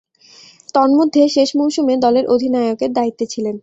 তন্মধ্যে, 0.73 1.21
শেষ 1.27 1.49
মৌসুমে 1.55 1.95
দলের 1.97 2.25
অধিনায়কের 2.27 2.91
দায়িত্বে 2.93 3.25
ছিলেন। 3.25 3.55